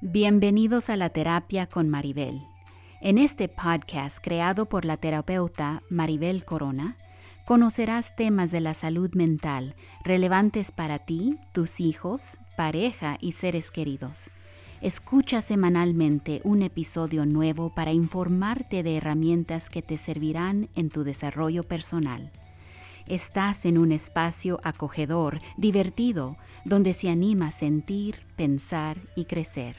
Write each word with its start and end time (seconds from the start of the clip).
Bienvenidos 0.00 0.90
a 0.90 0.96
la 0.96 1.08
terapia 1.08 1.66
con 1.66 1.88
Maribel. 1.88 2.42
En 3.00 3.16
este 3.16 3.48
podcast 3.48 4.18
creado 4.22 4.66
por 4.66 4.84
la 4.84 4.96
terapeuta 4.96 5.82
Maribel 5.88 6.44
Corona, 6.44 6.98
conocerás 7.46 8.14
temas 8.16 8.50
de 8.50 8.60
la 8.60 8.74
salud 8.74 9.14
mental 9.14 9.76
relevantes 10.04 10.72
para 10.72 10.98
ti, 10.98 11.38
tus 11.52 11.80
hijos, 11.80 12.38
pareja 12.56 13.16
y 13.20 13.32
seres 13.32 13.70
queridos. 13.70 14.30
Escucha 14.82 15.40
semanalmente 15.40 16.42
un 16.44 16.62
episodio 16.62 17.24
nuevo 17.24 17.72
para 17.72 17.92
informarte 17.92 18.82
de 18.82 18.96
herramientas 18.96 19.70
que 19.70 19.80
te 19.80 19.96
servirán 19.96 20.68
en 20.74 20.90
tu 20.90 21.04
desarrollo 21.04 21.62
personal. 21.62 22.30
Estás 23.06 23.66
en 23.66 23.76
un 23.76 23.92
espacio 23.92 24.60
acogedor, 24.62 25.38
divertido, 25.58 26.38
donde 26.64 26.94
se 26.94 27.10
anima 27.10 27.48
a 27.48 27.50
sentir, 27.50 28.20
pensar 28.34 28.96
y 29.14 29.26
crecer. 29.26 29.76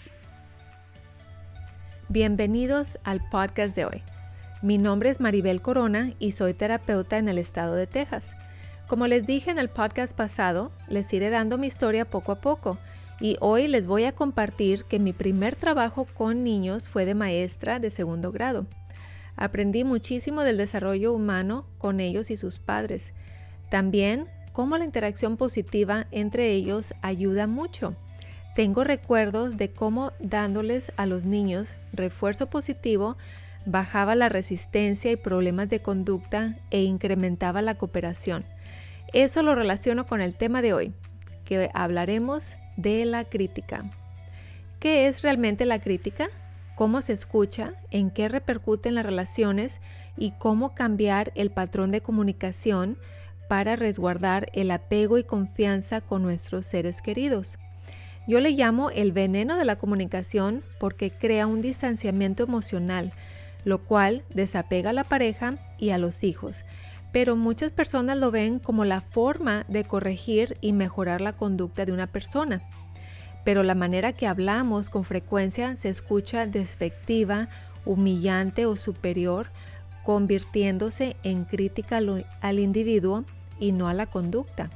Bienvenidos 2.08 3.00
al 3.04 3.28
podcast 3.32 3.76
de 3.76 3.86
hoy. 3.86 4.04
Mi 4.62 4.78
nombre 4.78 5.10
es 5.10 5.20
Maribel 5.20 5.64
Corona 5.64 6.14
y 6.20 6.34
soy 6.34 6.54
terapeuta 6.54 7.18
en 7.18 7.28
el 7.28 7.40
estado 7.40 7.74
de 7.74 7.88
Texas. 7.88 8.36
Como 8.86 9.08
les 9.08 9.26
dije 9.26 9.50
en 9.50 9.58
el 9.58 9.70
podcast 9.70 10.16
pasado, 10.16 10.72
les 10.88 11.12
iré 11.12 11.32
dando 11.32 11.58
mi 11.58 11.66
historia 11.66 12.06
poco 12.06 12.32
a 12.32 12.42
poco 12.42 12.78
y 13.20 13.38
hoy 13.40 13.68
les 13.68 13.88
voy 13.88 14.04
a 14.04 14.12
compartir 14.12 14.84
que 14.84 15.00
mi 15.00 15.14
primer 15.14 15.56
trabajo 15.56 16.06
con 16.06 16.44
niños 16.44 16.88
fue 16.88 17.06
de 17.06 17.16
maestra 17.16 17.80
de 17.80 17.90
segundo 17.90 18.32
grado. 18.32 18.68
Aprendí 19.38 19.84
muchísimo 19.84 20.44
del 20.44 20.58
desarrollo 20.58 21.14
humano 21.14 21.66
con 21.78 22.00
ellos 22.00 22.32
y 22.32 22.38
sus 22.38 22.60
padres. 22.60 23.14
También 23.76 24.30
cómo 24.54 24.78
la 24.78 24.86
interacción 24.86 25.36
positiva 25.36 26.08
entre 26.12 26.52
ellos 26.52 26.94
ayuda 27.02 27.46
mucho. 27.46 27.94
Tengo 28.56 28.86
recuerdos 28.86 29.58
de 29.58 29.74
cómo 29.74 30.14
dándoles 30.22 30.94
a 30.96 31.06
los 31.06 31.26
niños 31.26 31.76
refuerzo 31.92 32.50
positivo 32.50 33.18
bajaba 33.66 34.16
la 34.16 34.30
resistencia 34.30 35.12
y 35.12 35.18
problemas 35.18 35.68
de 35.68 35.82
conducta 35.82 36.56
e 36.72 36.84
incrementaba 36.84 37.62
la 37.62 37.76
cooperación. 37.76 38.46
Eso 39.12 39.44
lo 39.44 39.56
relaciono 39.56 40.06
con 40.06 40.22
el 40.22 40.36
tema 40.36 40.62
de 40.62 40.72
hoy, 40.72 40.94
que 41.44 41.70
hablaremos 41.74 42.56
de 42.78 43.04
la 43.04 43.26
crítica. 43.26 43.84
¿Qué 44.80 45.08
es 45.08 45.22
realmente 45.22 45.66
la 45.66 45.80
crítica? 45.80 46.30
¿Cómo 46.76 47.02
se 47.02 47.12
escucha? 47.12 47.74
¿En 47.92 48.10
qué 48.10 48.30
repercute 48.30 48.88
en 48.88 48.96
las 48.96 49.06
relaciones? 49.06 49.82
¿Y 50.16 50.32
cómo 50.32 50.74
cambiar 50.76 51.34
el 51.36 51.52
patrón 51.52 51.92
de 51.92 52.00
comunicación 52.00 52.98
para 53.48 53.76
resguardar 53.76 54.50
el 54.54 54.72
apego 54.72 55.18
y 55.18 55.24
confianza 55.24 56.02
con 56.02 56.24
nuestros 56.24 56.66
seres 56.66 57.02
queridos? 57.02 57.58
Yo 58.28 58.40
le 58.40 58.52
llamo 58.52 58.90
el 58.90 59.12
veneno 59.12 59.56
de 59.56 59.66
la 59.66 59.76
comunicación 59.76 60.64
porque 60.80 61.12
crea 61.12 61.46
un 61.46 61.62
distanciamiento 61.62 62.44
emocional, 62.44 63.14
lo 63.64 63.84
cual 63.84 64.24
desapega 64.34 64.90
a 64.90 64.94
la 64.94 65.04
pareja 65.04 65.58
y 65.78 65.92
a 65.92 65.98
los 65.98 66.24
hijos. 66.24 66.64
Pero 67.12 67.36
muchas 67.36 67.72
personas 67.72 68.18
lo 68.18 68.32
ven 68.32 68.60
como 68.60 68.84
la 68.84 69.02
forma 69.02 69.64
de 69.68 69.84
corregir 69.84 70.58
y 70.60 70.74
mejorar 70.74 71.22
la 71.22 71.34
conducta 71.34 71.86
de 71.86 71.92
una 71.92 72.08
persona. 72.08 72.62
Pero 73.44 73.62
la 73.62 73.76
manera 73.76 74.12
que 74.12 74.28
hablamos 74.28 74.90
con 74.90 75.04
frecuencia 75.04 75.76
se 75.76 75.90
escucha 75.90 76.48
despectiva, 76.48 77.48
humillante 77.86 78.66
o 78.66 78.76
superior, 78.76 79.52
convirtiéndose 80.06 81.16
en 81.24 81.46
crítica 81.46 82.00
al 82.42 82.60
individuo 82.60 83.26
y 83.60 83.72
no 83.72 83.88
a 83.88 83.94
la 83.94 84.06
conducta. 84.06 84.70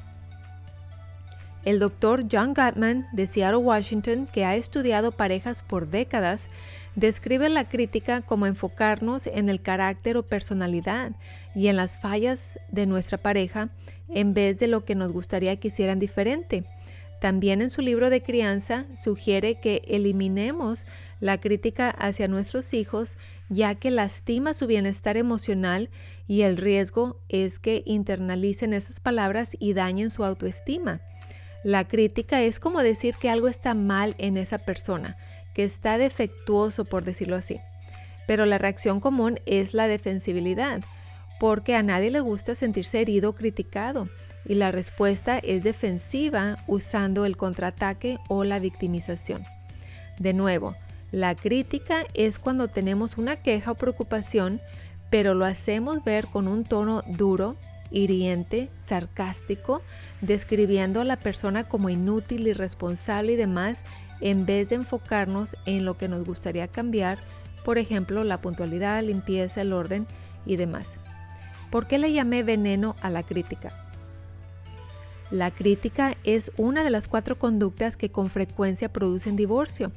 El 1.66 1.80
doctor 1.80 2.26
John 2.32 2.54
Gottman 2.54 3.06
de 3.12 3.28
Seattle, 3.28 3.58
Washington, 3.58 4.28
que 4.32 4.46
ha 4.46 4.56
estudiado 4.56 5.12
parejas 5.12 5.62
por 5.62 5.90
décadas, 5.90 6.50
describe 6.96 7.50
la 7.50 7.66
crítica 7.66 8.22
como 8.22 8.46
enfocarnos 8.46 9.28
en 9.28 9.50
el 9.50 9.62
carácter 9.62 10.18
o 10.18 10.24
personalidad 10.24 11.12
y 11.54 11.68
en 11.68 11.76
las 11.76 12.00
fallas 12.00 12.58
de 12.72 12.86
nuestra 12.86 13.18
pareja 13.18 13.70
en 14.08 14.34
vez 14.34 14.58
de 14.58 14.68
lo 14.68 14.86
que 14.86 14.96
nos 14.96 15.12
gustaría 15.12 15.58
que 15.58 15.68
hicieran 15.68 16.00
diferente. 16.00 16.64
También 17.20 17.62
en 17.62 17.70
su 17.70 17.82
libro 17.82 18.10
de 18.10 18.24
crianza 18.24 18.86
sugiere 18.96 19.60
que 19.60 19.82
eliminemos 19.88 20.86
la 21.20 21.40
crítica 21.40 21.90
hacia 21.90 22.30
nuestros 22.30 22.74
hijos 22.74 23.18
ya 23.50 23.76
que 23.76 23.92
lastima 23.92 24.54
su 24.54 24.68
bienestar 24.68 25.18
emocional 25.18 25.90
y 26.28 26.44
el 26.44 26.58
riesgo 26.58 27.20
es 27.30 27.60
que 27.60 27.84
internalicen 27.86 28.74
esas 28.74 29.00
palabras 29.00 29.58
y 29.60 29.74
dañen 29.74 30.12
su 30.12 30.24
autoestima. 30.24 31.02
La 31.64 31.88
crítica 31.88 32.42
es 32.42 32.60
como 32.60 32.82
decir 32.82 33.16
que 33.16 33.30
algo 33.30 33.48
está 33.48 33.74
mal 33.74 34.16
en 34.18 34.38
esa 34.38 34.60
persona, 34.60 35.18
que 35.54 35.64
está 35.64 35.98
defectuoso 35.98 36.86
por 36.86 37.04
decirlo 37.04 37.36
así. 37.36 37.60
Pero 38.28 38.46
la 38.46 38.60
reacción 38.60 39.00
común 39.00 39.40
es 39.46 39.74
la 39.74 39.88
defensibilidad, 39.88 40.82
porque 41.40 41.76
a 41.76 41.84
nadie 41.84 42.12
le 42.12 42.20
gusta 42.20 42.56
sentirse 42.56 43.02
herido 43.02 43.32
o 43.32 43.36
criticado, 43.36 44.08
y 44.46 44.56
la 44.56 44.72
respuesta 44.72 45.40
es 45.40 45.64
defensiva 45.64 46.58
usando 46.68 47.26
el 47.26 47.36
contraataque 47.36 48.20
o 48.30 48.44
la 48.44 48.60
victimización. 48.60 49.44
De 50.18 50.34
nuevo, 50.34 50.76
la 51.12 51.36
crítica 51.36 52.06
es 52.14 52.38
cuando 52.38 52.68
tenemos 52.68 53.18
una 53.18 53.38
queja 53.38 53.72
o 53.72 53.76
preocupación, 53.76 54.62
pero 55.10 55.34
lo 55.34 55.46
hacemos 55.46 56.04
ver 56.04 56.28
con 56.28 56.48
un 56.48 56.64
tono 56.64 57.02
duro, 57.08 57.56
hiriente, 57.92 58.70
sarcástico, 58.86 59.82
describiendo 60.22 61.02
a 61.02 61.06
la 61.06 61.18
persona 61.18 61.68
como 61.68 61.90
inútil, 61.90 62.48
irresponsable 62.48 63.34
y 63.34 63.36
demás, 63.36 63.84
en 64.22 64.46
vez 64.46 64.70
de 64.70 64.76
enfocarnos 64.76 65.58
en 65.66 65.86
lo 65.86 65.98
que 65.98 66.08
nos 66.08 66.26
gustaría 66.26 66.68
cambiar, 66.68 67.20
por 67.64 67.78
ejemplo, 67.78 68.24
la 68.24 68.42
puntualidad, 68.42 68.96
la 68.96 69.02
limpieza, 69.02 69.62
el 69.62 69.74
orden 69.74 70.06
y 70.46 70.58
demás. 70.58 70.88
¿Por 71.72 71.88
qué 71.88 71.98
le 71.98 72.12
llamé 72.12 72.44
veneno 72.44 72.96
a 73.02 73.10
la 73.10 73.24
crítica? 73.24 73.88
La 75.32 75.52
crítica 75.52 76.16
es 76.24 76.52
una 76.58 76.84
de 76.84 76.90
las 76.90 77.08
cuatro 77.08 77.38
conductas 77.38 77.98
que 77.98 78.12
con 78.12 78.30
frecuencia 78.30 78.92
producen 78.92 79.36
divorcio. 79.36 79.92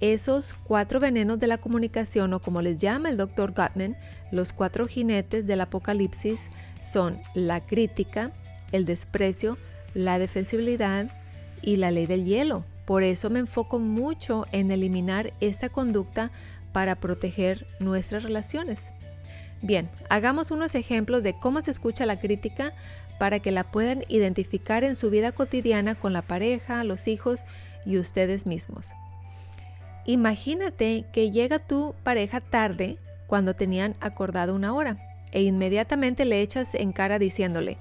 Esos 0.00 0.54
cuatro 0.64 1.00
venenos 1.00 1.40
de 1.40 1.48
la 1.48 1.58
comunicación, 1.58 2.32
o 2.32 2.40
como 2.40 2.62
les 2.62 2.80
llama 2.80 3.08
el 3.08 3.16
doctor 3.16 3.52
Gottman, 3.52 3.96
los 4.30 4.52
cuatro 4.52 4.86
jinetes 4.86 5.46
del 5.46 5.60
apocalipsis, 5.60 6.40
son 6.82 7.20
la 7.34 7.66
crítica, 7.66 8.30
el 8.70 8.84
desprecio, 8.84 9.58
la 9.94 10.20
defensibilidad 10.20 11.10
y 11.62 11.76
la 11.76 11.90
ley 11.90 12.06
del 12.06 12.24
hielo. 12.24 12.64
Por 12.84 13.02
eso 13.02 13.28
me 13.28 13.40
enfoco 13.40 13.80
mucho 13.80 14.46
en 14.52 14.70
eliminar 14.70 15.32
esta 15.40 15.68
conducta 15.68 16.30
para 16.72 16.94
proteger 16.94 17.66
nuestras 17.80 18.22
relaciones. 18.22 18.90
Bien, 19.62 19.90
hagamos 20.08 20.52
unos 20.52 20.76
ejemplos 20.76 21.24
de 21.24 21.34
cómo 21.34 21.60
se 21.62 21.72
escucha 21.72 22.06
la 22.06 22.20
crítica 22.20 22.72
para 23.18 23.40
que 23.40 23.50
la 23.50 23.64
puedan 23.64 24.04
identificar 24.08 24.84
en 24.84 24.94
su 24.94 25.10
vida 25.10 25.32
cotidiana 25.32 25.96
con 25.96 26.12
la 26.12 26.22
pareja, 26.22 26.84
los 26.84 27.08
hijos 27.08 27.40
y 27.84 27.98
ustedes 27.98 28.46
mismos. 28.46 28.90
Imagínate 30.08 31.04
que 31.12 31.30
llega 31.30 31.58
tu 31.58 31.94
pareja 32.02 32.40
tarde 32.40 32.96
cuando 33.26 33.52
tenían 33.52 33.94
acordado 34.00 34.54
una 34.54 34.72
hora 34.72 34.96
e 35.32 35.42
inmediatamente 35.42 36.24
le 36.24 36.40
echas 36.40 36.74
en 36.74 36.92
cara 36.92 37.18
diciéndole, 37.18 37.76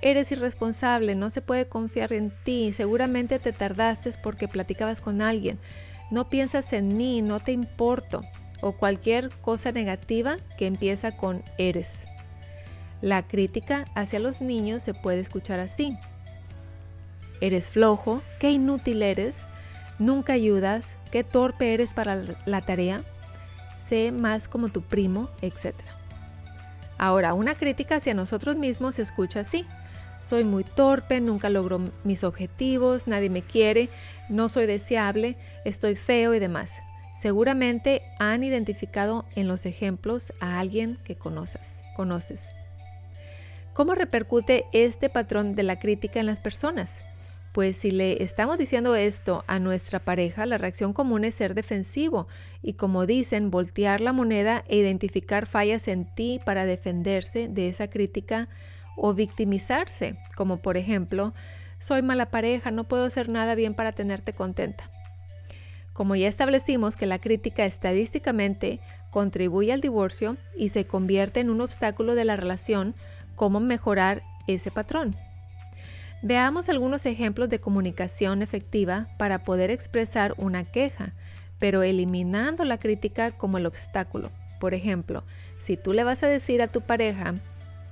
eres 0.00 0.30
irresponsable, 0.30 1.16
no 1.16 1.28
se 1.28 1.42
puede 1.42 1.66
confiar 1.66 2.12
en 2.12 2.32
ti, 2.44 2.72
seguramente 2.72 3.40
te 3.40 3.52
tardaste 3.52 4.12
porque 4.22 4.46
platicabas 4.46 5.00
con 5.00 5.20
alguien, 5.20 5.58
no 6.12 6.28
piensas 6.28 6.72
en 6.72 6.96
mí, 6.96 7.20
no 7.20 7.40
te 7.40 7.50
importo, 7.50 8.20
o 8.60 8.74
cualquier 8.74 9.30
cosa 9.40 9.72
negativa 9.72 10.36
que 10.56 10.68
empieza 10.68 11.16
con 11.16 11.42
eres. 11.58 12.04
La 13.00 13.24
crítica 13.24 13.86
hacia 13.96 14.20
los 14.20 14.40
niños 14.40 14.84
se 14.84 14.94
puede 14.94 15.18
escuchar 15.18 15.58
así. 15.58 15.98
Eres 17.40 17.66
flojo, 17.66 18.22
qué 18.38 18.52
inútil 18.52 19.02
eres, 19.02 19.34
nunca 19.98 20.34
ayudas, 20.34 20.94
qué 21.12 21.22
torpe 21.22 21.74
eres 21.74 21.94
para 21.94 22.24
la 22.46 22.60
tarea, 22.62 23.04
sé 23.86 24.10
más 24.10 24.48
como 24.48 24.70
tu 24.70 24.82
primo, 24.82 25.30
etc. 25.42 25.74
Ahora, 26.98 27.34
una 27.34 27.54
crítica 27.54 27.96
hacia 27.96 28.14
nosotros 28.14 28.56
mismos 28.56 28.96
se 28.96 29.02
escucha 29.02 29.40
así. 29.40 29.66
Soy 30.20 30.44
muy 30.44 30.64
torpe, 30.64 31.20
nunca 31.20 31.50
logro 31.50 31.80
mis 32.04 32.24
objetivos, 32.24 33.06
nadie 33.06 33.28
me 33.28 33.42
quiere, 33.42 33.88
no 34.28 34.48
soy 34.48 34.66
deseable, 34.66 35.36
estoy 35.64 35.96
feo 35.96 36.32
y 36.32 36.38
demás. 36.38 36.78
Seguramente 37.20 38.02
han 38.18 38.42
identificado 38.42 39.26
en 39.34 39.48
los 39.48 39.66
ejemplos 39.66 40.32
a 40.40 40.58
alguien 40.58 40.98
que 41.04 41.16
conoces. 41.16 41.76
conoces. 41.94 42.40
¿Cómo 43.74 43.94
repercute 43.94 44.64
este 44.72 45.08
patrón 45.08 45.54
de 45.54 45.62
la 45.62 45.78
crítica 45.78 46.20
en 46.20 46.26
las 46.26 46.40
personas? 46.40 47.00
Pues 47.52 47.76
si 47.76 47.90
le 47.90 48.22
estamos 48.22 48.56
diciendo 48.56 48.96
esto 48.96 49.44
a 49.46 49.58
nuestra 49.58 49.98
pareja, 49.98 50.46
la 50.46 50.56
reacción 50.56 50.94
común 50.94 51.24
es 51.24 51.34
ser 51.34 51.54
defensivo 51.54 52.26
y 52.62 52.72
como 52.72 53.04
dicen, 53.04 53.50
voltear 53.50 54.00
la 54.00 54.14
moneda 54.14 54.64
e 54.68 54.78
identificar 54.78 55.46
fallas 55.46 55.86
en 55.86 56.06
ti 56.06 56.40
para 56.46 56.64
defenderse 56.64 57.48
de 57.48 57.68
esa 57.68 57.88
crítica 57.88 58.48
o 58.96 59.12
victimizarse, 59.12 60.16
como 60.34 60.62
por 60.62 60.78
ejemplo, 60.78 61.34
soy 61.78 62.00
mala 62.00 62.30
pareja, 62.30 62.70
no 62.70 62.84
puedo 62.84 63.04
hacer 63.04 63.28
nada 63.28 63.54
bien 63.54 63.74
para 63.74 63.92
tenerte 63.92 64.32
contenta. 64.32 64.90
Como 65.92 66.16
ya 66.16 66.28
establecimos 66.28 66.96
que 66.96 67.04
la 67.04 67.18
crítica 67.18 67.66
estadísticamente 67.66 68.80
contribuye 69.10 69.74
al 69.74 69.82
divorcio 69.82 70.38
y 70.56 70.70
se 70.70 70.86
convierte 70.86 71.40
en 71.40 71.50
un 71.50 71.60
obstáculo 71.60 72.14
de 72.14 72.24
la 72.24 72.36
relación, 72.36 72.94
¿cómo 73.36 73.60
mejorar 73.60 74.22
ese 74.46 74.70
patrón? 74.70 75.14
Veamos 76.24 76.68
algunos 76.68 77.04
ejemplos 77.04 77.48
de 77.48 77.58
comunicación 77.58 78.42
efectiva 78.42 79.08
para 79.18 79.42
poder 79.42 79.72
expresar 79.72 80.34
una 80.36 80.62
queja, 80.62 81.14
pero 81.58 81.82
eliminando 81.82 82.64
la 82.64 82.78
crítica 82.78 83.32
como 83.32 83.58
el 83.58 83.66
obstáculo. 83.66 84.30
Por 84.60 84.72
ejemplo, 84.72 85.24
si 85.58 85.76
tú 85.76 85.92
le 85.92 86.04
vas 86.04 86.22
a 86.22 86.28
decir 86.28 86.62
a 86.62 86.68
tu 86.68 86.80
pareja 86.80 87.34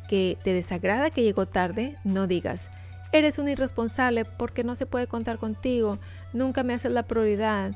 que 0.09 0.39
te 0.45 0.53
desagrada 0.53 1.11
que 1.11 1.25
llegó 1.25 1.47
tarde, 1.47 1.97
no 2.05 2.29
digas, 2.29 2.71
eres 3.11 3.39
un 3.39 3.49
irresponsable 3.49 4.25
porque 4.25 4.63
no 4.63 4.77
se 4.77 4.87
puede 4.87 5.09
contar 5.09 5.39
contigo, 5.39 5.99
nunca 6.33 6.63
me 6.63 6.75
haces 6.75 6.93
la 6.93 7.09
prioridad, 7.09 7.73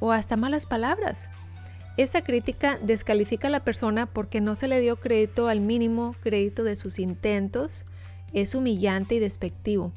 o 0.00 0.10
hasta 0.10 0.36
malas 0.36 0.66
palabras. 0.66 1.28
Esa 1.96 2.22
crítica 2.22 2.78
descalifica 2.82 3.46
a 3.46 3.50
la 3.52 3.64
persona 3.64 4.06
porque 4.06 4.40
no 4.40 4.56
se 4.56 4.66
le 4.66 4.80
dio 4.80 4.96
crédito 4.96 5.46
al 5.46 5.60
mínimo 5.60 6.16
crédito 6.20 6.64
de 6.64 6.74
sus 6.74 6.98
intentos, 6.98 7.84
es 8.36 8.54
humillante 8.54 9.14
y 9.14 9.18
despectivo. 9.18 9.92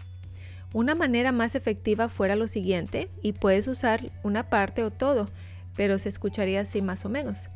Una 0.74 0.95
manera 0.95 1.33
más 1.33 1.56
efectiva 1.56 2.07
fuera 2.07 2.38
lo 2.38 2.47
siguiente, 2.47 3.09
y 3.21 3.33
puedes 3.33 3.68
usar 3.68 4.12
una 4.24 4.50
parte 4.50 4.83
o 4.83 4.91
todo, 4.91 5.27
pero 5.75 6.00
se 6.00 6.07
escucharía 6.09 6.62
así 6.62 6.81
más 6.81 7.03
o 7.03 7.09
menos. 7.09 7.50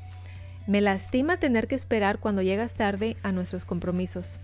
Me 0.67 0.81
lastima 0.81 1.37
tener 1.37 1.67
que 1.67 1.75
esperar 1.75 2.19
cuando 2.19 2.41
llegas 2.41 2.73
tarde 2.73 3.15
a 3.23 3.31
nuestros 3.31 3.63
compromisos. 3.63 4.39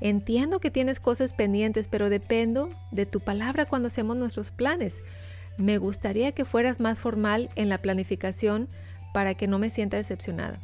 Entiendo 0.00 0.60
que 0.60 0.70
tienes 0.70 1.00
cosas 1.00 1.32
pendientes, 1.32 1.88
pero 1.88 2.08
dependo 2.08 2.68
de 2.92 3.04
tu 3.06 3.18
palabra 3.20 3.66
cuando 3.66 3.88
hacemos 3.88 4.16
nuestros 4.16 4.52
planes. 4.52 5.02
Me 5.56 5.78
gustaría 5.78 6.32
que 6.32 6.44
fueras 6.44 6.78
más 6.78 7.00
formal 7.00 7.48
en 7.56 7.68
la 7.68 7.78
planificación 7.78 8.68
para 9.12 9.34
que 9.34 9.48
no 9.48 9.58
me 9.58 9.70
sienta 9.70 9.96
decepcionada. 9.96 10.60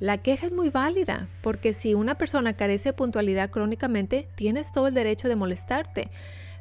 La 0.00 0.18
queja 0.18 0.46
es 0.46 0.52
muy 0.52 0.70
válida, 0.70 1.28
porque 1.40 1.72
si 1.72 1.94
una 1.94 2.16
persona 2.16 2.54
carece 2.54 2.90
de 2.90 2.92
puntualidad 2.94 3.50
crónicamente, 3.50 4.28
tienes 4.34 4.72
todo 4.72 4.88
el 4.88 4.94
derecho 4.94 5.28
de 5.28 5.36
molestarte. 5.36 6.10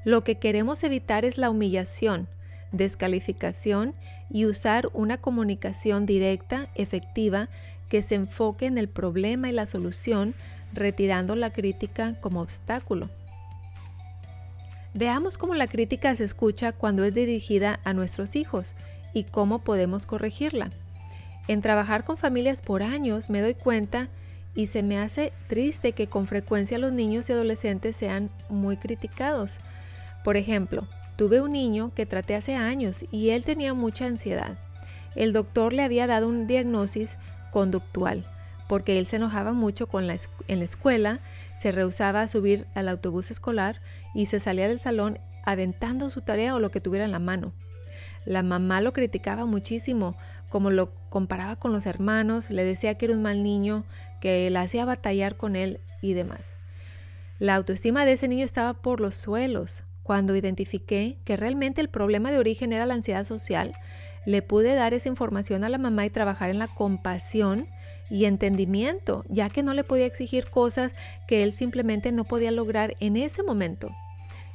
Lo 0.06 0.24
que 0.24 0.35
queremos 0.35 0.83
evitar 0.83 1.25
es 1.25 1.38
la 1.38 1.50
humillación, 1.50 2.27
descalificación 2.71 3.95
y 4.30 4.45
usar 4.45 4.89
una 4.94 5.18
comunicación 5.18 6.06
directa, 6.06 6.68
efectiva, 6.75 7.50
que 7.89 8.01
se 8.01 8.15
enfoque 8.15 8.65
en 8.65 8.77
el 8.77 8.88
problema 8.88 9.50
y 9.50 9.51
la 9.51 9.65
solución, 9.65 10.36
retirando 10.74 11.36
la 11.36 11.51
crítica 11.51 12.19
como 12.19 12.41
obstáculo. 12.41 13.09
Veamos 14.94 15.39
cómo 15.39 15.56
la 15.56 15.68
crítica 15.68 16.15
se 16.15 16.24
escucha 16.24 16.71
cuando 16.71 17.03
es 17.03 17.13
dirigida 17.13 17.79
a 17.83 17.94
nuestros 17.94 18.36
hijos 18.36 18.75
y 19.13 19.24
cómo 19.24 19.59
podemos 19.59 20.06
corregirla. 20.06 20.69
En 21.48 21.62
trabajar 21.62 22.04
con 22.06 22.18
familias 22.18 22.62
por 22.62 22.84
años 22.84 23.30
me 23.30 23.42
doy 23.42 23.54
cuenta 23.54 24.10
y 24.56 24.68
se 24.68 24.84
me 24.84 25.00
hace 25.00 25.34
triste 25.48 25.94
que 25.94 26.07
con 26.07 26.28
frecuencia 26.28 26.78
los 26.78 26.94
niños 26.94 27.30
y 27.30 27.34
adolescentes 27.34 27.95
sean 27.95 28.30
muy 28.50 28.78
criticados. 28.78 29.57
Por 30.24 30.38
ejemplo, 30.38 30.88
tuve 31.18 31.42
un 31.42 31.51
niño 31.51 31.92
que 31.95 32.06
traté 32.06 32.36
hace 32.36 32.56
años 32.56 33.04
y 33.12 33.30
él 33.30 33.44
tenía 33.44 33.74
mucha 33.74 34.06
ansiedad. 34.06 34.57
El 35.16 35.34
doctor 35.34 35.74
le 35.74 35.84
había 35.84 36.07
dado 36.07 36.28
un 36.28 36.48
diagnóstico 36.48 37.12
conductual 37.51 38.25
porque 38.68 38.98
él 38.98 39.06
se 39.06 39.18
enojaba 39.18 39.54
mucho 39.54 39.88
con 39.88 40.07
la, 40.07 40.16
en 40.48 40.60
la 40.60 40.66
escuela, 40.66 41.19
se 41.60 41.72
rehusaba 41.72 42.22
a 42.22 42.28
subir 42.28 42.66
al 42.74 42.89
autobús 42.89 43.30
escolar 43.30 43.81
y 44.16 44.28
se 44.28 44.39
salía 44.39 44.68
del 44.68 44.80
salón 44.80 45.19
aventando 45.46 46.10
su 46.10 46.22
tarea 46.22 46.56
o 46.56 46.60
lo 46.60 46.72
que 46.72 46.81
tuviera 46.81 47.06
en 47.06 47.12
la 47.12 47.19
mano. 47.19 47.54
La 48.25 48.42
mamá 48.42 48.81
lo 48.81 48.94
criticaba 48.94 49.46
muchísimo 49.46 50.16
como 50.53 50.69
lo 50.69 50.94
comparaba 51.09 51.55
con 51.55 51.73
los 51.73 51.88
hermanos, 51.88 52.51
le 52.51 52.63
decía 52.63 52.94
que 52.94 53.05
era 53.05 53.15
un 53.15 53.23
mal 53.23 53.41
niño, 53.41 53.85
que 54.21 54.51
la 54.51 54.61
hacía 54.61 54.85
batallar 54.85 55.35
con 55.35 55.55
él 55.55 55.79
y 56.00 56.13
demás. 56.13 56.41
La 57.39 57.55
autoestima 57.55 58.05
de 58.05 58.11
ese 58.11 58.27
niño 58.27 58.45
estaba 58.45 58.75
por 58.75 59.00
los 59.00 59.15
suelos. 59.15 59.81
Cuando 60.03 60.35
identifiqué 60.35 61.17
que 61.25 61.38
realmente 61.38 61.81
el 61.81 61.89
problema 61.89 62.29
de 62.29 62.38
origen 62.38 62.71
era 62.71 62.85
la 62.85 62.94
ansiedad 62.94 63.23
social, 63.23 63.73
le 64.27 64.44
pude 64.44 64.75
dar 64.75 64.94
esa 64.94 65.09
información 65.09 65.63
a 65.63 65.69
la 65.69 65.79
mamá 65.79 66.05
y 66.05 66.11
trabajar 66.11 66.51
en 66.51 66.59
la 66.59 66.67
compasión 66.67 67.67
y 68.11 68.25
entendimiento, 68.25 69.25
ya 69.29 69.50
que 69.50 69.63
no 69.63 69.73
le 69.73 69.83
podía 69.83 70.05
exigir 70.05 70.51
cosas 70.51 70.91
que 71.27 71.41
él 71.41 71.53
simplemente 71.53 72.11
no 72.11 72.25
podía 72.25 72.51
lograr 72.51 72.95
en 73.00 73.17
ese 73.17 73.41
momento. 73.41 73.89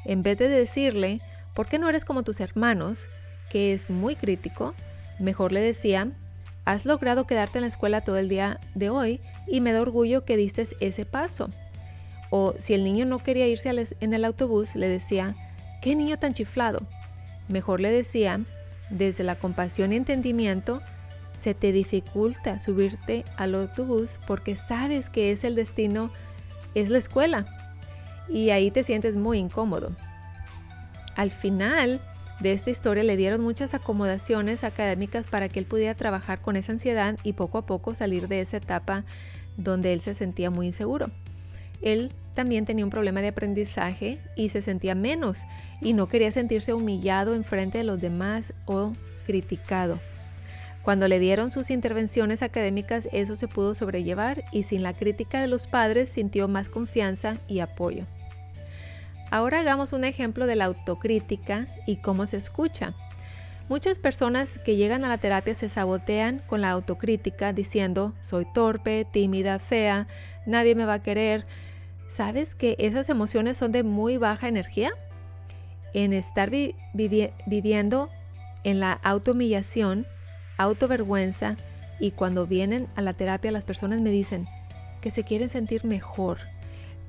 En 0.05 0.23
vez 0.23 0.39
de 0.39 0.49
decirle, 0.49 1.21
¿por 1.55 1.67
qué 1.67 1.81
no 1.81 1.89
eres 1.89 2.05
como 2.05 2.23
tus 2.23 2.39
hermanos? 2.39 3.09
que 3.49 3.73
es 3.73 3.91
muy 3.91 4.17
crítico, 4.17 4.75
Mejor 5.19 5.53
le 5.53 5.61
decía, 5.61 6.13
has 6.65 6.85
logrado 6.85 7.27
quedarte 7.27 7.59
en 7.59 7.63
la 7.63 7.69
escuela 7.69 8.03
todo 8.03 8.19
el 8.19 8.29
día 8.29 8.61
de 8.75 8.91
hoy 8.91 9.21
y 9.47 9.61
me 9.61 9.73
da 9.73 9.81
orgullo 9.81 10.25
que 10.25 10.37
diste 10.37 10.67
ese 10.81 11.05
paso. 11.05 11.51
O 12.31 12.55
si 12.59 12.75
el 12.75 12.85
niño 12.85 13.07
no 13.07 13.19
quería 13.19 13.47
irse 13.47 13.73
en 14.01 14.15
el 14.15 14.25
autobús, 14.25 14.75
le 14.75 14.89
decía, 14.89 15.35
qué 15.81 15.97
niño 15.97 16.19
tan 16.19 16.35
chiflado. 16.35 16.87
Mejor 17.49 17.81
le 17.81 17.91
decía, 17.91 18.41
desde 18.91 19.25
la 19.25 19.37
compasión 19.37 19.93
y 19.93 19.97
entendimiento, 19.97 20.83
se 21.41 21.55
te 21.55 21.73
dificulta 21.73 22.61
subirte 22.61 23.25
al 23.37 23.55
autobús 23.55 24.19
porque 24.27 24.57
sabes 24.57 25.09
que 25.09 25.33
es 25.33 25.45
el 25.45 25.55
destino, 25.55 26.11
es 26.75 26.91
la 26.91 26.99
escuela. 26.99 27.47
Y 28.29 28.51
ahí 28.51 28.71
te 28.71 28.85
sientes 28.85 29.15
muy 29.17 29.39
incómodo. 29.39 29.93
Al 31.17 31.31
final, 31.31 32.01
de 32.41 32.53
esta 32.53 32.71
historia 32.71 33.03
le 33.03 33.17
dieron 33.17 33.41
muchas 33.41 33.75
acomodaciones 33.75 34.63
académicas 34.63 35.27
para 35.27 35.49
que 35.49 35.59
él 35.59 35.67
pudiera 35.67 35.95
trabajar 35.95 36.41
con 36.41 36.57
esa 36.57 36.73
ansiedad 36.73 37.17
y 37.25 37.33
poco 37.33 37.59
a 37.59 37.67
poco 37.67 37.95
salir 37.95 38.29
de 38.29 38.41
esa 38.41 38.59
etapa 38.59 39.05
donde 39.57 39.93
él 39.93 40.01
se 40.01 40.15
sentía 40.15 40.51
muy 40.51 40.67
inseguro. 40.67 41.11
Él 41.83 42.13
también 42.35 42.65
tenía 42.65 42.85
un 42.85 42.91
problema 42.91 43.21
de 43.21 43.29
aprendizaje 43.29 44.21
y 44.37 44.51
se 44.51 44.63
sentía 44.63 44.95
menos 44.95 45.43
y 45.81 45.93
no 45.93 46.09
quería 46.09 46.31
sentirse 46.31 46.73
humillado 46.73 47.35
en 47.35 47.45
frente 47.45 47.79
de 47.79 47.85
los 47.85 48.01
demás 48.01 48.53
o 48.67 48.93
criticado. 49.27 49.99
Cuando 50.85 51.09
le 51.09 51.19
dieron 51.19 51.51
sus 51.51 51.71
intervenciones 51.71 52.43
académicas 52.43 53.09
eso 53.13 53.35
se 53.35 53.49
pudo 53.49 53.75
sobrellevar 53.75 54.45
y 54.53 54.63
sin 54.63 54.85
la 54.85 54.95
crítica 54.95 55.41
de 55.41 55.49
los 55.49 55.67
padres 55.67 56.09
sintió 56.09 56.47
más 56.47 56.69
confianza 56.69 57.39
y 57.49 57.59
apoyo. 57.59 58.05
Ahora 59.31 59.61
hagamos 59.61 59.93
un 59.93 60.05
ejemplo 60.05 60.47
de 60.47 60.57
la 60.57 60.67
autocrítica 60.67 61.67
y 61.87 61.97
cómo 61.97 62.27
se 62.27 62.39
escucha. 62.39 62.95
Muchas 63.69 63.99
personas 63.99 64.59
que 64.59 64.77
llegan 64.77 65.05
a 65.05 65.09
la 65.09 65.19
terapia 65.19 65.53
se 65.53 65.69
sabotean 65.69 66.43
con 66.47 66.63
la 66.63 66.71
autocrítica 66.71 67.53
diciendo 67.53 68.15
soy 68.23 68.47
torpe, 68.55 69.05
tímida, 69.05 69.59
fea, 69.59 70.07
nadie 70.47 70.75
me 70.75 70.87
va 70.87 70.95
a 70.95 71.03
querer. 71.03 71.45
¿Sabes 72.09 72.55
que 72.55 72.77
esas 72.79 73.11
emociones 73.11 73.59
son 73.59 73.71
de 73.73 73.83
muy 73.83 74.17
baja 74.17 74.49
energía? 74.49 74.93
En 75.93 76.15
estar 76.15 76.51
viviendo 76.95 78.09
en 78.65 78.81
la 78.81 78.93
autohumillación, 78.93 80.07
autovergüenza 80.57 81.57
y 82.01 82.13
cuando 82.13 82.47
vienen 82.47 82.89
a 82.97 83.03
la 83.03 83.13
terapia 83.13 83.53
las 83.53 83.65
personas 83.65 84.01
me 84.01 84.11
dicen 84.11 84.47
que 85.03 85.11
se 85.11 85.25
quieren 85.25 85.51
sentir 85.51 85.85
mejor, 85.85 86.39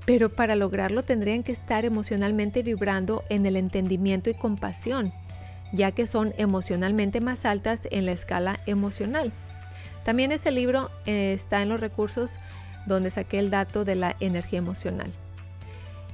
pero 0.05 0.29
para 0.29 0.55
lograrlo 0.55 1.03
tendrían 1.03 1.43
que 1.43 1.51
estar 1.51 1.85
emocionalmente 1.85 2.63
vibrando 2.63 3.23
en 3.29 3.45
el 3.45 3.55
entendimiento 3.55 4.29
y 4.29 4.33
compasión, 4.33 5.13
ya 5.71 5.91
que 5.91 6.07
son 6.07 6.33
emocionalmente 6.37 7.21
más 7.21 7.45
altas 7.45 7.81
en 7.91 8.05
la 8.05 8.11
escala 8.11 8.59
emocional. 8.65 9.31
También 10.03 10.31
ese 10.31 10.51
libro 10.51 10.89
eh, 11.05 11.33
está 11.33 11.61
en 11.61 11.69
los 11.69 11.79
recursos 11.79 12.39
donde 12.85 13.11
saqué 13.11 13.39
el 13.39 13.49
dato 13.49 13.85
de 13.85 13.95
la 13.95 14.15
energía 14.19 14.59
emocional. 14.59 15.11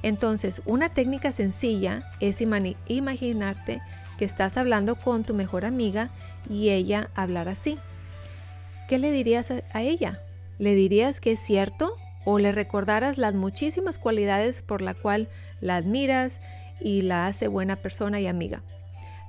Entonces, 0.02 0.60
una 0.66 0.90
técnica 0.90 1.32
sencilla 1.32 2.12
es 2.20 2.40
imaginarte 2.40 3.80
que 4.18 4.24
estás 4.24 4.56
hablando 4.56 4.94
con 4.94 5.24
tu 5.24 5.34
mejor 5.34 5.64
amiga 5.64 6.10
y 6.48 6.70
ella 6.70 7.10
hablar 7.14 7.48
así. 7.48 7.78
¿Qué 8.88 8.98
le 8.98 9.10
dirías 9.10 9.50
a 9.50 9.82
ella? 9.82 10.20
¿Le 10.58 10.74
dirías 10.74 11.20
que 11.20 11.32
es 11.32 11.40
cierto 11.40 11.96
o 12.26 12.40
le 12.40 12.50
recordaras 12.50 13.18
las 13.18 13.34
muchísimas 13.34 13.98
cualidades 13.98 14.60
por 14.60 14.82
la 14.82 14.94
cual 14.94 15.28
la 15.60 15.76
admiras 15.76 16.40
y 16.80 17.02
la 17.02 17.28
hace 17.28 17.46
buena 17.46 17.76
persona 17.76 18.20
y 18.20 18.26
amiga. 18.26 18.62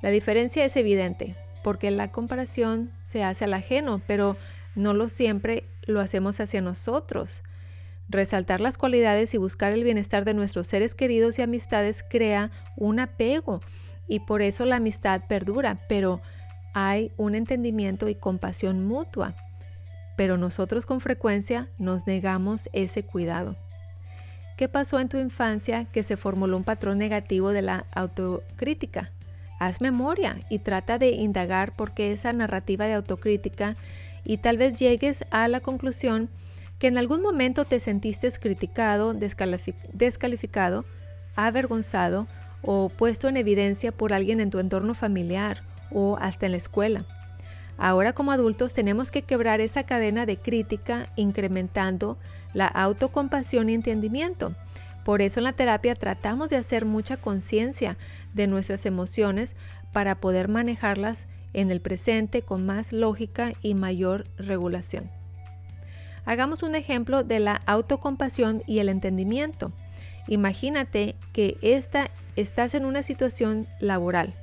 La 0.01 0.09
diferencia 0.09 0.65
es 0.65 0.75
evidente, 0.75 1.35
porque 1.63 1.91
la 1.91 2.11
comparación 2.11 2.91
se 3.07 3.23
hace 3.23 3.45
al 3.45 3.53
ajeno, 3.53 4.01
pero 4.07 4.35
no 4.73 4.93
lo 4.93 5.09
siempre 5.09 5.63
lo 5.85 6.01
hacemos 6.01 6.39
hacia 6.39 6.59
nosotros. 6.59 7.43
Resaltar 8.09 8.61
las 8.61 8.79
cualidades 8.79 9.31
y 9.35 9.37
buscar 9.37 9.73
el 9.73 9.83
bienestar 9.83 10.25
de 10.25 10.33
nuestros 10.33 10.65
seres 10.65 10.95
queridos 10.95 11.37
y 11.37 11.43
amistades 11.43 12.03
crea 12.09 12.49
un 12.75 12.99
apego 12.99 13.61
y 14.07 14.21
por 14.21 14.41
eso 14.41 14.65
la 14.65 14.77
amistad 14.77 15.21
perdura, 15.27 15.81
pero 15.87 16.19
hay 16.73 17.11
un 17.15 17.35
entendimiento 17.35 18.09
y 18.09 18.15
compasión 18.15 18.87
mutua 18.87 19.35
pero 20.17 20.37
nosotros 20.37 20.85
con 20.85 20.99
frecuencia 20.99 21.69
nos 21.77 22.05
negamos 22.05 22.67
ese 22.73 23.03
cuidado. 23.03 23.55
¿Qué 24.57 24.67
pasó 24.67 24.99
en 24.99 25.07
tu 25.07 25.17
infancia 25.17 25.85
que 25.85 26.03
se 26.03 26.17
formuló 26.17 26.57
un 26.57 26.65
patrón 26.65 26.97
negativo 26.97 27.51
de 27.53 27.61
la 27.61 27.85
autocrítica? 27.93 29.11
haz 29.59 29.81
memoria 29.81 30.37
y 30.49 30.59
trata 30.59 30.97
de 30.97 31.09
indagar 31.11 31.75
por 31.75 31.93
qué 31.93 32.11
esa 32.11 32.33
narrativa 32.33 32.85
de 32.85 32.93
autocrítica 32.93 33.75
y 34.23 34.37
tal 34.37 34.57
vez 34.57 34.79
llegues 34.79 35.25
a 35.31 35.47
la 35.47 35.61
conclusión 35.61 36.29
que 36.79 36.87
en 36.87 36.97
algún 36.97 37.21
momento 37.21 37.65
te 37.65 37.79
sentiste 37.79 38.31
criticado, 38.33 39.15
descalificado, 39.93 40.85
avergonzado 41.35 42.27
o 42.61 42.89
puesto 42.89 43.27
en 43.29 43.37
evidencia 43.37 43.91
por 43.91 44.13
alguien 44.13 44.39
en 44.41 44.49
tu 44.49 44.59
entorno 44.59 44.93
familiar 44.93 45.63
o 45.91 46.17
hasta 46.19 46.45
en 46.45 46.51
la 46.51 46.57
escuela. 46.57 47.05
Ahora 47.77 48.13
como 48.13 48.31
adultos 48.31 48.73
tenemos 48.73 49.11
que 49.11 49.21
quebrar 49.21 49.61
esa 49.61 49.83
cadena 49.83 50.25
de 50.25 50.37
crítica 50.37 51.07
incrementando 51.15 52.17
la 52.53 52.67
autocompasión 52.67 53.69
y 53.69 53.75
entendimiento. 53.75 54.55
Por 55.05 55.21
eso 55.21 55.39
en 55.39 55.45
la 55.45 55.53
terapia 55.53 55.95
tratamos 55.95 56.49
de 56.49 56.57
hacer 56.57 56.85
mucha 56.85 57.17
conciencia 57.17 57.97
de 58.33 58.47
nuestras 58.47 58.85
emociones 58.85 59.55
para 59.93 60.15
poder 60.15 60.47
manejarlas 60.47 61.27
en 61.53 61.71
el 61.71 61.81
presente 61.81 62.41
con 62.41 62.65
más 62.65 62.91
lógica 62.91 63.53
y 63.61 63.73
mayor 63.73 64.25
regulación. 64.37 65.09
Hagamos 66.25 66.61
un 66.61 66.75
ejemplo 66.75 67.23
de 67.23 67.39
la 67.39 67.61
autocompasión 67.65 68.61
y 68.67 68.79
el 68.79 68.89
entendimiento. 68.89 69.71
Imagínate 70.27 71.15
que 71.31 71.57
esta, 71.61 72.11
estás 72.35 72.75
en 72.75 72.83
una 72.83 73.01
situación 73.01 73.65
laboral 73.79 74.33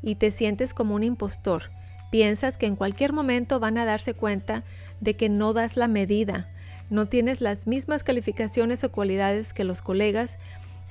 y 0.00 0.14
te 0.14 0.30
sientes 0.30 0.72
como 0.72 0.94
un 0.94 1.04
impostor. 1.04 1.70
Piensas 2.10 2.58
que 2.58 2.66
en 2.66 2.76
cualquier 2.76 3.12
momento 3.12 3.60
van 3.60 3.78
a 3.78 3.84
darse 3.84 4.14
cuenta 4.14 4.64
de 5.00 5.14
que 5.14 5.28
no 5.28 5.52
das 5.52 5.76
la 5.76 5.88
medida, 5.88 6.48
no 6.90 7.06
tienes 7.06 7.40
las 7.40 7.66
mismas 7.66 8.02
calificaciones 8.02 8.82
o 8.82 8.90
cualidades 8.90 9.52
que 9.52 9.64
los 9.64 9.82
colegas 9.82 10.38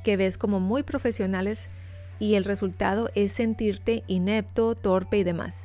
que 0.03 0.15
ves 0.15 0.38
como 0.38 0.59
muy 0.59 0.83
profesionales 0.83 1.69
y 2.19 2.36
el 2.36 2.45
resultado 2.45 3.09
es 3.15 3.31
sentirte 3.31 4.03
inepto, 4.07 4.75
torpe 4.75 5.17
y 5.17 5.24
demás. 5.24 5.55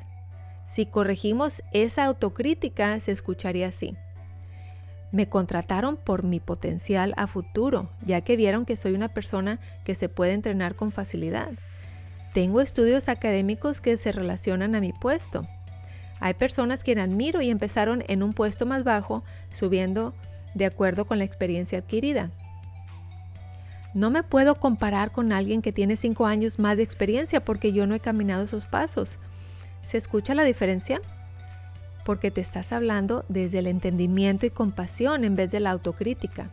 Si 0.67 0.87
corregimos 0.87 1.61
esa 1.71 2.05
autocrítica, 2.05 2.99
se 2.99 3.11
escucharía 3.11 3.67
así. 3.67 3.95
Me 5.11 5.29
contrataron 5.29 5.97
por 5.97 6.23
mi 6.23 6.39
potencial 6.39 7.13
a 7.15 7.27
futuro, 7.27 7.91
ya 8.01 8.21
que 8.21 8.35
vieron 8.35 8.65
que 8.65 8.75
soy 8.75 8.93
una 8.93 9.09
persona 9.09 9.59
que 9.83 9.93
se 9.93 10.09
puede 10.09 10.33
entrenar 10.33 10.73
con 10.73 10.91
facilidad. 10.91 11.51
Tengo 12.33 12.61
estudios 12.61 13.09
académicos 13.09 13.81
que 13.81 13.97
se 13.97 14.11
relacionan 14.11 14.75
a 14.75 14.79
mi 14.79 14.91
puesto. 14.91 15.43
Hay 16.19 16.33
personas 16.33 16.83
que 16.83 16.93
admiro 16.93 17.41
y 17.41 17.49
empezaron 17.49 18.03
en 18.07 18.23
un 18.23 18.33
puesto 18.33 18.65
más 18.65 18.83
bajo, 18.83 19.23
subiendo 19.53 20.13
de 20.53 20.65
acuerdo 20.65 21.05
con 21.05 21.17
la 21.17 21.25
experiencia 21.25 21.79
adquirida. 21.79 22.31
No 23.93 24.09
me 24.09 24.23
puedo 24.23 24.55
comparar 24.55 25.11
con 25.11 25.31
alguien 25.31 25.61
que 25.61 25.71
tiene 25.71 25.97
cinco 25.97 26.25
años 26.25 26.57
más 26.57 26.77
de 26.77 26.83
experiencia 26.83 27.45
porque 27.45 27.73
yo 27.73 27.85
no 27.85 27.93
he 27.93 27.99
caminado 27.99 28.43
esos 28.43 28.65
pasos. 28.65 29.17
¿Se 29.83 29.97
escucha 29.97 30.33
la 30.33 30.43
diferencia? 30.43 31.01
porque 32.03 32.31
te 32.31 32.41
estás 32.41 32.71
hablando 32.71 33.25
desde 33.29 33.59
el 33.59 33.67
entendimiento 33.67 34.45
y 34.45 34.49
compasión 34.49 35.23
en 35.23 35.35
vez 35.35 35.51
de 35.51 35.59
la 35.59 35.71
autocrítica. 35.71 36.49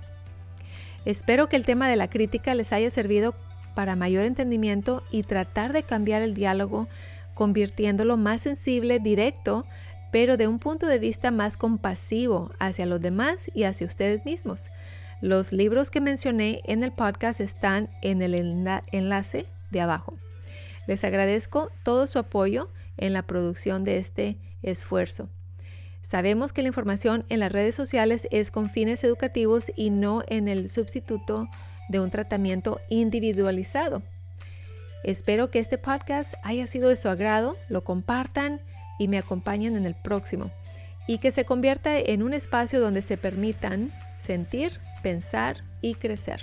Espero 1.04 1.48
que 1.48 1.56
el 1.56 1.64
tema 1.64 1.88
de 1.88 1.96
la 1.96 2.08
crítica 2.10 2.54
les 2.54 2.72
haya 2.72 2.90
servido 2.90 3.34
para 3.74 3.96
mayor 3.96 4.24
entendimiento 4.24 5.02
y 5.10 5.22
tratar 5.22 5.72
de 5.72 5.82
cambiar 5.82 6.22
el 6.22 6.34
diálogo 6.34 6.88
convirtiéndolo 7.34 8.16
más 8.16 8.42
sensible, 8.42 8.98
directo, 8.98 9.64
pero 10.10 10.36
de 10.36 10.46
un 10.46 10.58
punto 10.58 10.86
de 10.86 10.98
vista 10.98 11.30
más 11.30 11.56
compasivo 11.56 12.50
hacia 12.58 12.86
los 12.86 13.00
demás 13.00 13.50
y 13.54 13.64
hacia 13.64 13.86
ustedes 13.86 14.24
mismos. 14.24 14.70
Los 15.20 15.52
libros 15.52 15.90
que 15.90 16.00
mencioné 16.00 16.60
en 16.64 16.82
el 16.82 16.92
podcast 16.92 17.40
están 17.40 17.88
en 18.02 18.22
el 18.22 18.34
enlace 18.34 19.46
de 19.70 19.80
abajo. 19.80 20.14
Les 20.86 21.04
agradezco 21.04 21.70
todo 21.82 22.06
su 22.06 22.18
apoyo 22.18 22.70
en 22.96 23.12
la 23.12 23.22
producción 23.22 23.84
de 23.84 23.98
este 23.98 24.36
esfuerzo. 24.62 25.28
Sabemos 26.02 26.52
que 26.52 26.62
la 26.62 26.68
información 26.68 27.24
en 27.28 27.38
las 27.38 27.52
redes 27.52 27.74
sociales 27.74 28.26
es 28.30 28.50
con 28.50 28.68
fines 28.68 29.04
educativos 29.04 29.70
y 29.76 29.90
no 29.90 30.24
en 30.26 30.48
el 30.48 30.68
sustituto 30.68 31.48
de 31.90 31.98
un 31.98 32.10
tratamiento 32.10 32.80
individualizado. 32.88 34.02
Espero 35.02 35.50
que 35.50 35.58
este 35.58 35.76
podcast 35.76 36.34
haya 36.44 36.66
sido 36.66 36.88
de 36.88 36.96
su 36.96 37.08
agrado, 37.08 37.56
lo 37.68 37.82
compartan 37.82 38.60
y 38.98 39.08
me 39.08 39.18
acompañen 39.18 39.76
en 39.76 39.86
el 39.86 39.94
próximo 39.94 40.50
y 41.08 41.18
que 41.18 41.32
se 41.32 41.44
convierta 41.44 41.98
en 41.98 42.22
un 42.22 42.32
espacio 42.32 42.80
donde 42.80 43.02
se 43.02 43.16
permitan 43.16 43.90
sentir, 44.20 44.78
pensar 45.02 45.64
y 45.80 45.94
crecer. 45.94 46.42